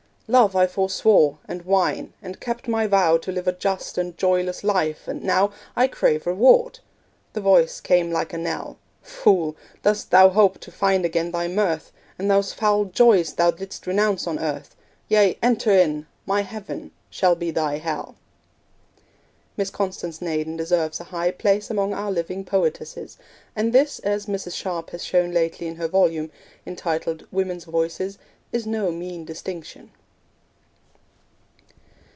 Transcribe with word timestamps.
'Love 0.27 0.55
I 0.55 0.65
forswore, 0.65 1.39
and 1.45 1.63
wine, 1.63 2.13
and 2.21 2.39
kept 2.39 2.69
my 2.69 2.87
vow 2.87 3.17
To 3.17 3.33
live 3.33 3.49
a 3.49 3.51
just 3.51 3.97
and 3.97 4.17
joyless 4.17 4.63
life, 4.63 5.05
and 5.05 5.21
now 5.21 5.51
I 5.75 5.89
crave 5.89 6.25
reward.' 6.25 6.79
The 7.33 7.41
voice 7.41 7.81
came 7.81 8.09
like 8.13 8.31
a 8.31 8.37
knell 8.37 8.77
'Fool! 9.01 9.57
dost 9.83 10.09
thou 10.09 10.29
hope 10.29 10.57
to 10.59 10.71
find 10.71 11.03
again 11.03 11.31
thy 11.31 11.49
mirth, 11.49 11.91
And 12.17 12.31
those 12.31 12.53
foul 12.53 12.85
joys 12.85 13.33
thou 13.33 13.51
didst 13.51 13.85
renounce 13.85 14.25
on 14.25 14.39
earth? 14.39 14.73
Yea, 15.09 15.37
enter 15.43 15.71
in! 15.71 16.07
My 16.25 16.43
heaven 16.43 16.91
shall 17.09 17.35
be 17.35 17.51
thy 17.51 17.79
hell.' 17.79 18.15
Miss 19.57 19.69
Constance 19.69 20.21
Naden 20.21 20.55
deserves 20.55 21.01
a 21.01 21.11
high 21.11 21.31
place 21.31 21.69
among 21.69 21.93
our 21.93 22.09
living 22.09 22.45
poetesses, 22.45 23.17
and 23.53 23.73
this, 23.73 23.99
as 23.99 24.27
Mrs. 24.27 24.55
Sharp 24.55 24.91
has 24.91 25.03
shown 25.03 25.33
lately 25.33 25.67
in 25.67 25.75
her 25.75 25.89
volume, 25.89 26.31
entitled 26.65 27.27
Women's 27.33 27.65
Voices, 27.65 28.17
is 28.53 28.65
no 28.65 28.91
mean 28.93 29.25
distinction. 29.25 29.91